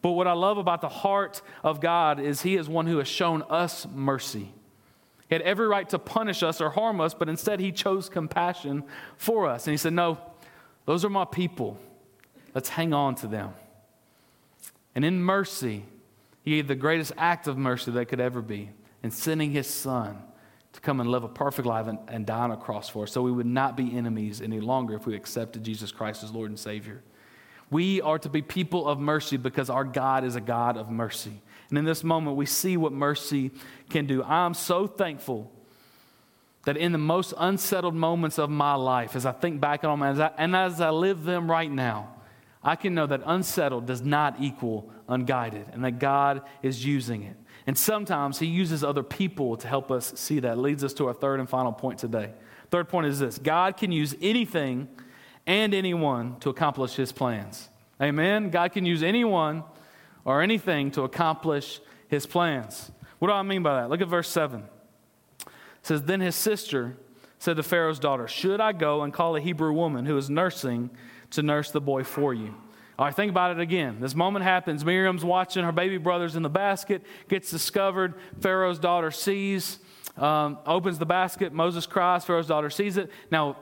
[0.07, 3.09] But what I love about the heart of God is He is one who has
[3.09, 4.53] shown us mercy.
[5.29, 8.85] He had every right to punish us or harm us, but instead He chose compassion
[9.17, 9.67] for us.
[9.67, 10.19] And He said, No,
[10.85, 11.77] those are my people.
[12.55, 13.55] Let's hang on to them.
[14.95, 15.83] And in mercy,
[16.43, 18.71] He gave the greatest act of mercy that could ever be
[19.03, 20.23] in sending His Son
[20.73, 23.11] to come and live a perfect life and, and die on a cross for us
[23.11, 26.51] so we would not be enemies any longer if we accepted Jesus Christ as Lord
[26.51, 27.03] and Savior.
[27.71, 31.43] We are to be people of mercy because our God is a God of mercy.
[31.69, 33.51] And in this moment, we see what mercy
[33.91, 34.23] can do.
[34.23, 35.51] I'm so thankful
[36.65, 40.09] that in the most unsettled moments of my life, as I think back on them
[40.09, 42.15] as I, and as I live them right now,
[42.63, 47.37] I can know that unsettled does not equal unguided and that God is using it.
[47.67, 50.55] And sometimes He uses other people to help us see that.
[50.55, 52.33] It leads us to our third and final point today.
[52.71, 54.89] Third point is this God can use anything
[55.47, 57.69] and anyone to accomplish his plans.
[58.01, 58.51] Amen?
[58.51, 59.65] God can use anyone
[60.25, 62.91] or anything to accomplish his plans.
[63.19, 63.91] What do I mean by that?
[63.91, 64.63] Look at verse 7.
[65.41, 65.49] It
[65.83, 66.97] says, Then his sister
[67.39, 70.91] said to Pharaoh's daughter, Should I go and call a Hebrew woman who is nursing
[71.31, 72.55] to nurse the boy for you?
[72.99, 73.99] All right, think about it again.
[74.01, 74.85] This moment happens.
[74.85, 78.15] Miriam's watching her baby brothers in the basket, gets discovered.
[78.41, 79.79] Pharaoh's daughter sees,
[80.17, 81.53] um, opens the basket.
[81.53, 82.25] Moses cries.
[82.25, 83.11] Pharaoh's daughter sees it.
[83.31, 83.59] Now,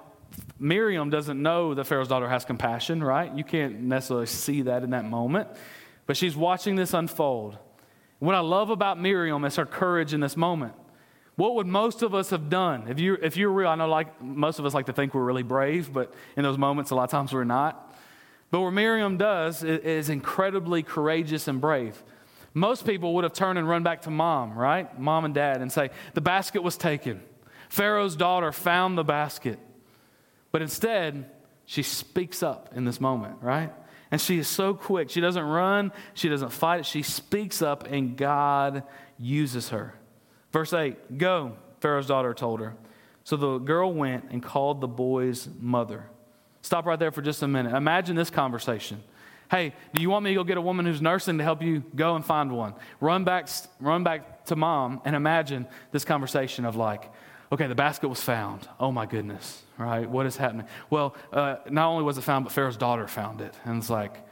[0.59, 3.33] Miriam doesn't know that Pharaoh's daughter has compassion, right?
[3.35, 5.49] You can't necessarily see that in that moment.
[6.07, 7.59] But she's watching this unfold.
[8.19, 10.75] What I love about Miriam is her courage in this moment.
[11.37, 12.87] What would most of us have done?
[12.89, 15.25] If, you, if you're real, I know like most of us like to think we're
[15.25, 17.95] really brave, but in those moments, a lot of times we're not.
[18.51, 22.03] But what Miriam does is incredibly courageous and brave.
[22.53, 24.97] Most people would have turned and run back to mom, right?
[24.99, 27.21] Mom and dad, and say, The basket was taken.
[27.69, 29.59] Pharaoh's daughter found the basket.
[30.55, 31.29] But instead,
[31.67, 33.73] she speaks up in this moment, right?
[34.13, 35.11] And she is so quick.
[35.11, 36.87] She doesn't run, she doesn't fight.
[36.87, 38.85] She speaks up, and God
[39.19, 39.97] uses her.
[40.53, 42.77] Verse 8 Go, Pharaoh's daughter told her.
[43.25, 46.07] So the girl went and called the boy's mother.
[46.63, 47.75] Stop right there for just a minute.
[47.75, 49.03] Imagine this conversation.
[49.51, 51.83] Hey, do you want me to go get a woman who's nursing to help you
[51.97, 52.75] go and find one?
[53.01, 53.49] Run back,
[53.81, 57.11] run back to mom and imagine this conversation of like,
[57.53, 58.69] okay, the basket was found.
[58.79, 60.09] Oh my goodness, right?
[60.09, 60.67] What is happening?
[60.91, 63.55] Well, uh, not only was it found, but Pharaoh's daughter found it.
[63.65, 64.25] And it's like,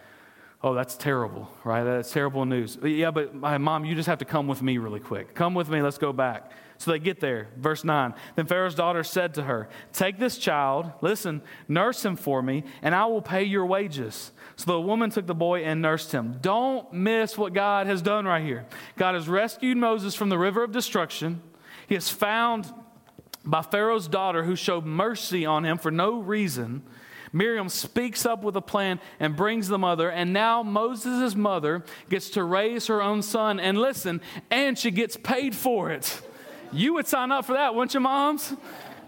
[0.63, 1.85] oh, that's terrible, right?
[1.85, 2.79] That's terrible news.
[2.83, 5.35] Yeah, but my mom, you just have to come with me really quick.
[5.35, 6.53] Come with me, let's go back.
[6.79, 7.49] So they get there.
[7.57, 8.13] Verse 9.
[8.35, 12.93] Then Pharaoh's daughter said to her, Take this child, listen, nurse him for me, and
[12.93, 14.33] I will pay your wages.
[14.57, 16.39] So the woman took the boy and nursed him.
[16.41, 18.67] Don't miss what God has done right here.
[18.97, 21.41] God has rescued Moses from the river of destruction.
[21.87, 22.73] He has found
[23.45, 26.83] by Pharaoh's daughter who showed mercy on him for no reason.
[27.33, 32.31] Miriam speaks up with a plan and brings the mother, and now Moses' mother gets
[32.31, 33.59] to raise her own son.
[33.59, 36.21] And listen, and she gets paid for it.
[36.73, 38.55] You would sign up for that, wouldn't you, moms?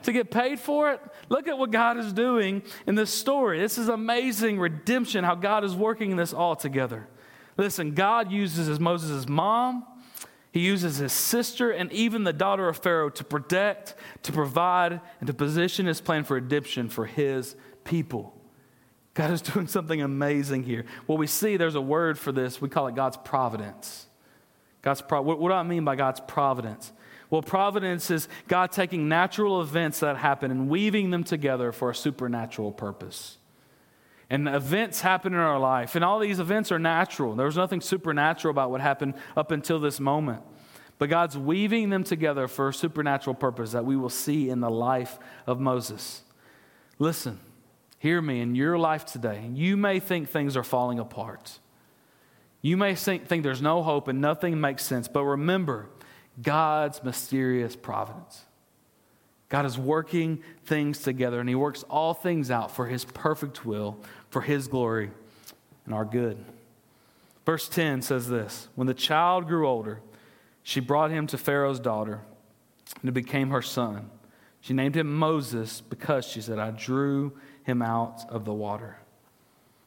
[0.04, 1.00] To get paid for it?
[1.28, 3.60] Look at what God is doing in this story.
[3.60, 7.06] This is amazing redemption, how God is working this all together.
[7.56, 9.84] Listen, God uses Moses' mom,
[10.54, 15.26] he uses his sister, and even the daughter of Pharaoh to protect, to provide, and
[15.26, 18.32] to position his plan for redemption for his people.
[19.14, 20.84] God is doing something amazing here.
[21.06, 22.60] What we see, there's a word for this.
[22.60, 24.06] We call it God's providence.
[24.80, 26.92] God's pro- what, what do I mean by God's providence?
[27.30, 31.96] Well, providence is God taking natural events that happen and weaving them together for a
[31.96, 33.38] supernatural purpose.
[34.34, 37.36] And events happen in our life, and all these events are natural.
[37.36, 40.42] There was nothing supernatural about what happened up until this moment.
[40.98, 44.68] But God's weaving them together for a supernatural purpose that we will see in the
[44.68, 46.22] life of Moses.
[46.98, 47.38] Listen,
[48.00, 49.48] hear me in your life today.
[49.54, 51.60] You may think things are falling apart.
[52.60, 55.90] You may think, think there's no hope and nothing makes sense, but remember,
[56.42, 58.46] God's mysterious providence.
[59.54, 64.00] God is working things together, and He works all things out for His perfect will,
[64.34, 65.12] for His glory,
[65.84, 66.44] and our good.
[67.46, 70.00] Verse 10 says this When the child grew older,
[70.64, 72.20] she brought him to Pharaoh's daughter,
[73.00, 74.10] and it became her son.
[74.60, 78.96] She named him Moses because she said, I drew him out of the water.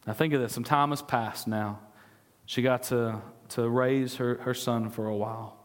[0.06, 0.54] Now, think of this.
[0.54, 1.80] Some time has passed now.
[2.46, 5.58] She got to, to raise her, her son for a while.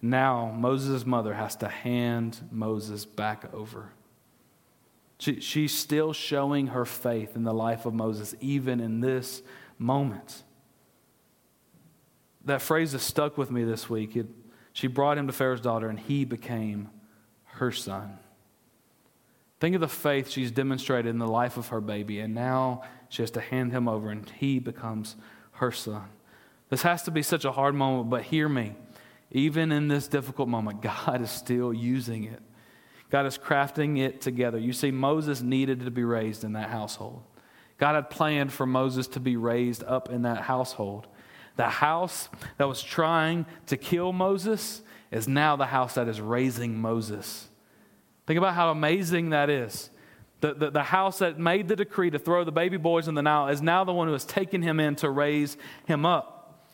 [0.00, 3.90] Now, Moses' mother has to hand Moses back over.
[5.18, 9.42] She, she's still showing her faith in the life of Moses, even in this
[9.78, 10.42] moment.
[12.44, 14.16] That phrase has stuck with me this week.
[14.16, 14.26] It,
[14.72, 16.90] she brought him to Pharaoh's daughter, and he became
[17.44, 18.18] her son.
[19.58, 23.22] Think of the faith she's demonstrated in the life of her baby, and now she
[23.22, 25.16] has to hand him over, and he becomes
[25.52, 26.04] her son.
[26.68, 28.74] This has to be such a hard moment, but hear me.
[29.30, 32.42] Even in this difficult moment, God is still using it.
[33.10, 34.58] God is crafting it together.
[34.58, 37.22] You see, Moses needed to be raised in that household.
[37.78, 41.06] God had planned for Moses to be raised up in that household.
[41.56, 46.78] The house that was trying to kill Moses is now the house that is raising
[46.78, 47.48] Moses.
[48.26, 49.90] Think about how amazing that is.
[50.40, 53.22] The, the, the, house that made the decree to throw the baby boys in the
[53.22, 55.56] Nile is now the one who has taken him in to raise
[55.86, 56.66] him up.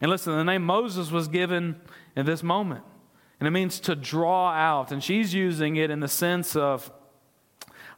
[0.00, 1.80] And listen, the name Moses was given
[2.14, 2.84] in this moment.
[3.40, 4.90] And it means to draw out.
[4.92, 6.90] And she's using it in the sense of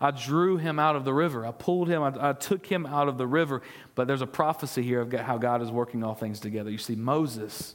[0.00, 1.44] I drew him out of the river.
[1.44, 3.60] I pulled him, I, I, took him out of the river.
[3.94, 6.70] But there's a prophecy here of how God is working all things together.
[6.70, 7.74] You see, Moses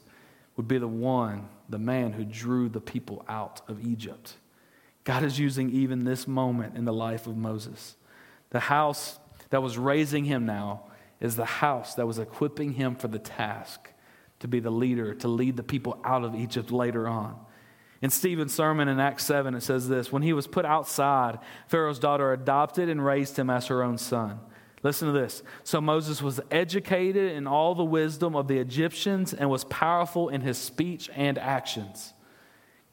[0.58, 4.36] would be the one, the man who drew the people out of Egypt.
[5.04, 7.96] God is using even this moment in the life of Moses.
[8.50, 9.20] The house
[9.52, 10.86] that was raising him now
[11.20, 13.92] is the house that was equipping him for the task
[14.40, 17.40] to be the leader, to lead the people out of Egypt later on.
[18.02, 22.00] In Stephen's sermon in Acts 7, it says this When he was put outside, Pharaoh's
[22.00, 24.40] daughter adopted and raised him as her own son.
[24.84, 25.42] Listen to this.
[25.64, 30.42] So Moses was educated in all the wisdom of the Egyptians and was powerful in
[30.42, 32.14] his speech and actions.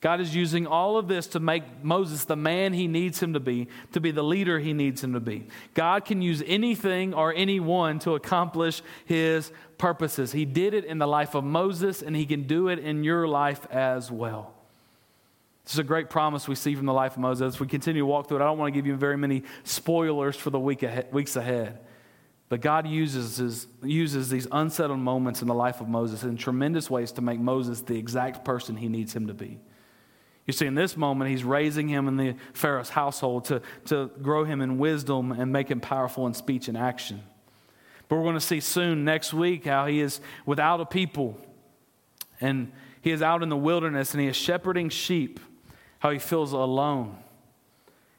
[0.01, 3.41] God is using all of this to make Moses the man he needs him to
[3.41, 5.47] be, to be the leader he needs him to be.
[5.75, 10.33] God can use anything or anyone to accomplish his purposes.
[10.33, 13.29] He did it in the life of Moses, and he can do it in your
[13.29, 14.55] life as well.
[15.65, 17.61] This is a great promise we see from the life of Moses.
[17.61, 20.37] We continue to walk through it, I don't want to give you very many spoilers
[20.37, 21.79] for the week ahead, weeks ahead.
[22.49, 26.91] But God uses, his, uses these unsettled moments in the life of Moses in tremendous
[26.91, 29.59] ways to make Moses the exact person he needs him to be.
[30.47, 34.45] You see, in this moment, he's raising him in the Pharaoh's household to, to grow
[34.45, 37.23] him in wisdom and make him powerful in speech and action.
[38.09, 41.41] But we're going to see soon, next week, how he is without a people
[42.41, 45.41] and he is out in the wilderness and he is shepherding sheep
[46.03, 47.17] how he feels alone.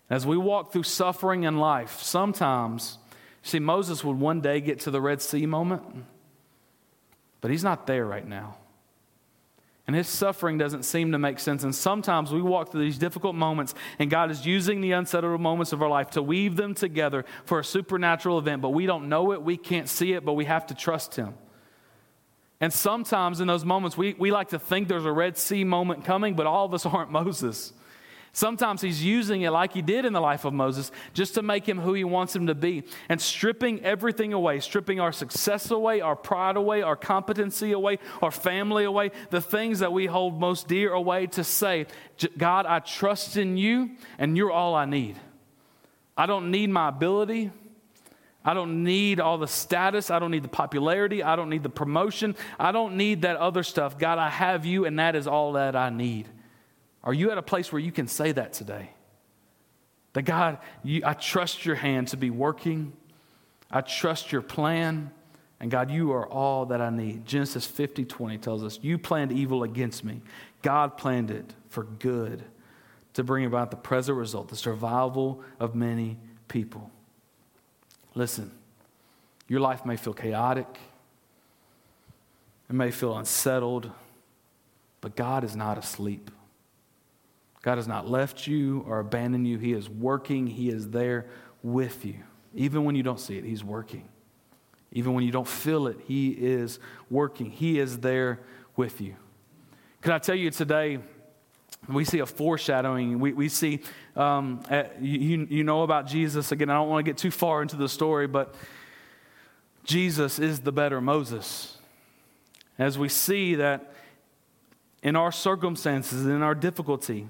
[0.10, 2.98] As we walk through suffering in life, sometimes,
[3.42, 5.84] see, Moses would one day get to the Red Sea moment,
[7.42, 8.56] but he's not there right now.
[9.86, 11.66] And his suffering doesn't seem to make sense.
[11.66, 15.74] And sometimes we walk through these difficult moments, and God is using the unsettled moments
[15.74, 18.62] of our life to weave them together for a supernatural event.
[18.62, 21.34] But we don't know it, we can't see it, but we have to trust Him.
[22.64, 26.06] And sometimes in those moments, we, we like to think there's a Red Sea moment
[26.06, 27.74] coming, but all of us aren't Moses.
[28.32, 31.68] Sometimes he's using it like he did in the life of Moses just to make
[31.68, 36.00] him who he wants him to be and stripping everything away, stripping our success away,
[36.00, 40.70] our pride away, our competency away, our family away, the things that we hold most
[40.70, 41.86] dear away to say,
[42.38, 45.20] God, I trust in you and you're all I need.
[46.16, 47.52] I don't need my ability.
[48.46, 50.12] I don't need all the status.
[50.12, 51.24] I don't need the popularity.
[51.24, 52.36] I don't need the promotion.
[52.60, 53.98] I don't need that other stuff.
[53.98, 56.28] God, I have you, and that is all that I need.
[57.04, 58.90] Are you at a place where you can say that today?
[60.14, 62.94] That God, you, I trust your hand to be working.
[63.72, 65.12] I trust your plan.
[65.60, 67.26] And God, you are all that I need.
[67.26, 70.22] Genesis 50 20 tells us, You planned evil against me.
[70.62, 72.44] God planned it for good
[73.14, 76.18] to bring about the present result, the survival of many
[76.48, 76.92] people.
[78.16, 78.52] Listen,
[79.48, 80.68] your life may feel chaotic,
[82.70, 83.92] it may feel unsettled,
[85.02, 86.32] but God is not asleep.
[87.62, 89.58] God has not left you or abandoned you.
[89.58, 91.28] He is working, He is there
[91.64, 92.16] with you.
[92.54, 94.08] Even when you don't see it, He's working.
[94.92, 97.50] Even when you don't feel it, He is working.
[97.50, 98.40] He is there
[98.76, 99.16] with you.
[100.02, 101.00] Can I tell you today?
[101.88, 103.20] We see a foreshadowing.
[103.20, 103.82] We, we see,
[104.16, 104.62] um,
[105.02, 106.52] you, you know about Jesus.
[106.52, 108.56] Again, I don't want to get too far into the story, but
[109.84, 111.78] Jesus is the better Moses.
[112.80, 113.94] As we see that
[115.02, 117.28] in our circumstances, in our difficulty,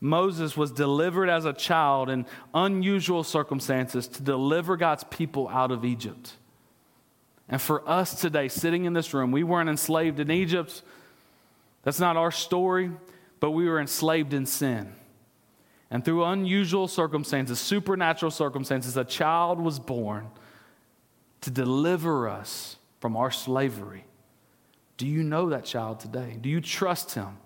[0.00, 2.24] Moses was delivered as a child in
[2.54, 6.34] unusual circumstances to deliver God's people out of Egypt.
[7.50, 10.82] And for us today, sitting in this room, we weren't enslaved in Egypt.
[11.82, 12.90] That's not our story
[13.44, 14.90] but we were enslaved in sin.
[15.90, 20.28] And through unusual circumstances, supernatural circumstances, a child was born
[21.42, 24.06] to deliver us from our slavery.
[24.96, 26.38] Do you know that child today?
[26.40, 27.36] Do you trust him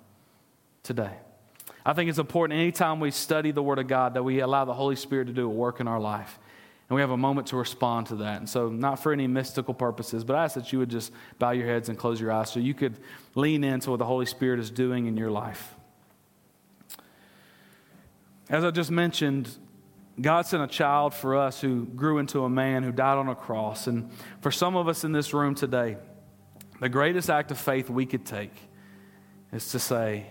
[0.85, 1.15] today?
[1.85, 4.75] I think it's important anytime we study the Word of God that we allow the
[4.75, 6.39] Holy Spirit to do a work in our life.
[6.89, 8.39] And we have a moment to respond to that.
[8.39, 11.51] And so, not for any mystical purposes, but I ask that you would just bow
[11.51, 12.99] your heads and close your eyes so you could
[13.35, 15.75] lean into what the Holy Spirit is doing in your life.
[18.49, 19.51] As I just mentioned,
[20.21, 23.35] God sent a child for us who grew into a man who died on a
[23.35, 23.87] cross.
[23.87, 25.99] And for some of us in this room today,
[26.81, 28.53] the greatest act of faith we could take
[29.53, 30.27] is to say,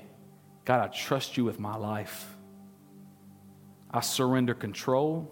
[0.65, 2.35] God, I trust you with my life.
[3.91, 5.31] I surrender control.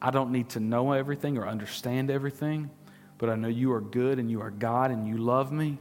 [0.00, 2.70] I don't need to know everything or understand everything,
[3.18, 5.78] but I know you are good and you are God and you love me.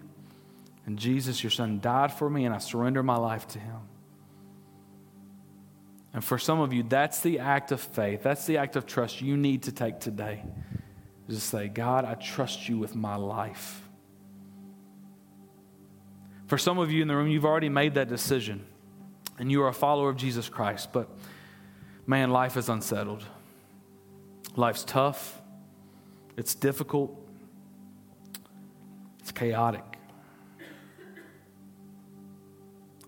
[0.86, 3.80] And Jesus, your son, died for me, and I surrender my life to him.
[6.14, 8.24] And for some of you, that's the act of faith.
[8.24, 10.44] That's the act of trust you need to take today.
[11.30, 13.82] Just say, God, I trust you with my life.
[16.48, 18.66] For some of you in the room, you've already made that decision
[19.40, 21.10] and you are a follower of Jesus Christ, but
[22.06, 23.24] man, life is unsettled.
[24.56, 25.42] Life's tough,
[26.36, 27.18] it's difficult,
[29.20, 29.84] it's chaotic.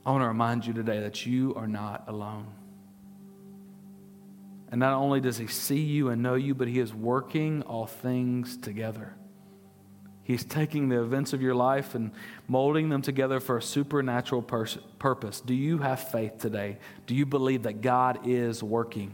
[0.05, 2.47] I want to remind you today that you are not alone.
[4.73, 7.85] And not only does he see you and know you, but he is working all
[7.85, 9.13] things together.
[10.23, 12.09] He's taking the events of your life and
[12.47, 15.41] molding them together for a supernatural pers- purpose.
[15.41, 16.79] Do you have faith today?
[17.05, 19.13] Do you believe that God is working?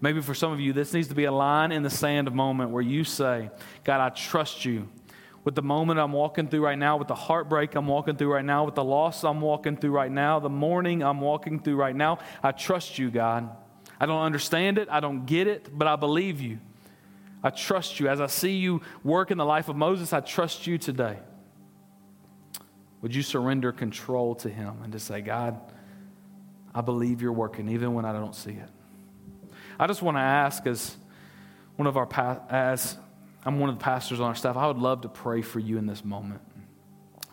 [0.00, 2.70] Maybe for some of you, this needs to be a line in the sand moment
[2.70, 3.50] where you say,
[3.82, 4.88] God, I trust you
[5.42, 8.44] with the moment I'm walking through right now, with the heartbreak I'm walking through right
[8.44, 11.96] now, with the loss I'm walking through right now, the mourning I'm walking through right
[11.96, 12.20] now.
[12.44, 13.50] I trust you, God.
[13.98, 16.58] I don't understand it, I don't get it, but I believe you.
[17.42, 18.08] I trust you.
[18.08, 21.18] As I see you work in the life of Moses, I trust you today.
[23.02, 25.60] Would you surrender control to Him and to say, God,
[26.74, 28.68] I believe you're working even when I don't see it?
[29.78, 30.96] I just want to ask, as
[31.76, 32.08] one of our
[32.48, 32.96] as
[33.44, 35.76] I'm one of the pastors on our staff, I would love to pray for you
[35.76, 36.40] in this moment.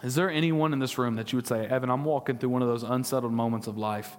[0.03, 2.61] Is there anyone in this room that you would say, Evan, I'm walking through one
[2.61, 4.17] of those unsettled moments of life?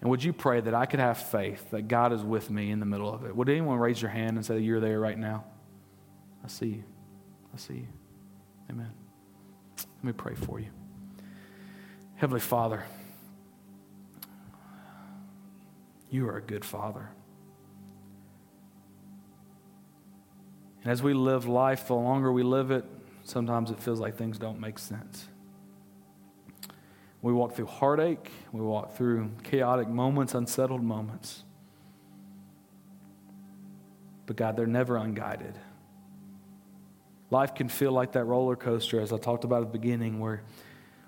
[0.00, 2.80] And would you pray that I could have faith that God is with me in
[2.80, 3.36] the middle of it?
[3.36, 5.44] Would anyone raise your hand and say, You're there right now?
[6.42, 6.84] I see you.
[7.52, 7.88] I see you.
[8.70, 8.92] Amen.
[9.76, 10.68] Let me pray for you.
[12.16, 12.84] Heavenly Father,
[16.10, 17.10] you are a good Father.
[20.82, 22.84] And as we live life, the longer we live it,
[23.24, 25.26] sometimes it feels like things don't make sense.
[27.22, 31.44] We walk through heartache, we walk through chaotic moments, unsettled moments.
[34.26, 35.58] But God, they're never unguided.
[37.30, 40.42] Life can feel like that roller coaster, as I talked about at the beginning, where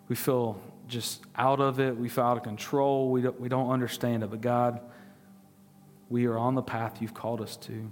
[0.09, 3.71] we feel just out of it, we feel out of control, we don't, we don't
[3.71, 4.31] understand it.
[4.31, 4.81] But God,
[6.11, 7.91] we are on the path you've called us to.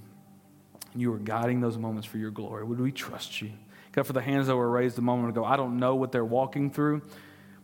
[0.94, 2.64] You are guiding those moments for your glory.
[2.64, 3.52] Would we trust you?
[3.92, 6.24] God, for the hands that were raised a moment ago, I don't know what they're
[6.24, 7.02] walking through,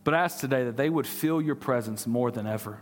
[0.07, 2.81] but I ask today that they would feel your presence more than ever.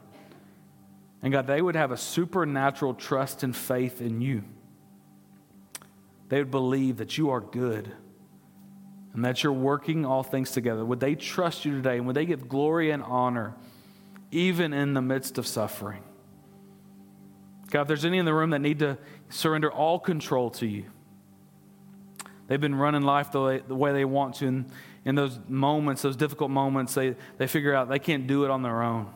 [1.24, 4.44] And God, they would have a supernatural trust and faith in you.
[6.30, 7.92] They would believe that you are good
[9.16, 10.86] and that you're working all things together.
[10.86, 13.56] Would they trust you today and would they give glory and honor
[14.30, 16.04] even in the midst of suffering?
[17.72, 19.00] God, if there's any in the room that need to
[19.30, 20.86] surrender all control to you,
[22.46, 24.48] they've been running life the way, the way they want to.
[24.48, 24.72] And
[25.06, 28.64] in those moments, those difficult moments, they, they figure out they can't do it on
[28.64, 29.14] their own.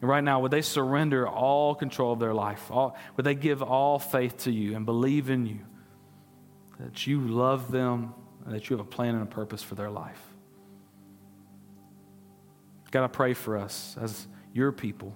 [0.00, 2.70] And right now, would they surrender all control of their life?
[2.70, 5.60] All, would they give all faith to you and believe in you?
[6.78, 8.14] That you love them
[8.44, 10.20] and that you have a plan and a purpose for their life.
[12.90, 15.14] God, I pray for us as your people.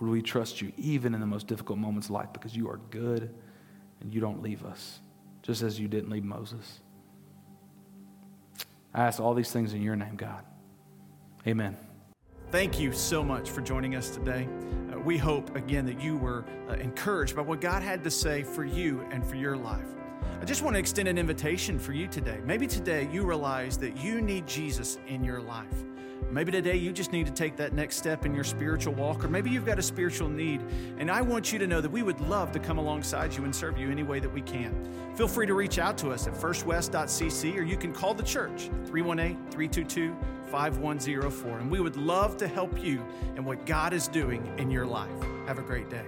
[0.00, 2.80] Would we trust you even in the most difficult moments of life because you are
[2.90, 3.34] good
[4.00, 5.00] and you don't leave us,
[5.42, 6.80] just as you didn't leave Moses?
[8.94, 10.44] I ask all these things in your name, God.
[11.46, 11.76] Amen.
[12.50, 14.48] Thank you so much for joining us today.
[14.92, 18.44] Uh, we hope, again, that you were uh, encouraged by what God had to say
[18.44, 19.88] for you and for your life.
[20.40, 22.38] I just want to extend an invitation for you today.
[22.44, 25.84] Maybe today you realize that you need Jesus in your life.
[26.30, 29.28] Maybe today you just need to take that next step in your spiritual walk, or
[29.28, 30.60] maybe you've got a spiritual need.
[30.98, 33.54] And I want you to know that we would love to come alongside you and
[33.54, 34.74] serve you any way that we can.
[35.14, 38.70] Feel free to reach out to us at firstwest.cc, or you can call the church
[38.86, 40.16] 318 322
[40.50, 41.58] 5104.
[41.58, 43.04] And we would love to help you
[43.36, 45.10] in what God is doing in your life.
[45.46, 46.04] Have a great day.